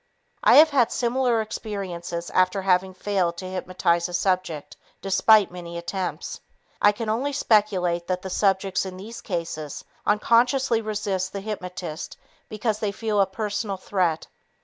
[0.43, 6.39] I have had similar experiences after having failed to hypnotize a subject despite many attempts.
[6.81, 12.17] I can only speculate that the subjects in these cases unconsciously resist the hypnotist
[12.49, 14.25] because they feel a personal threat.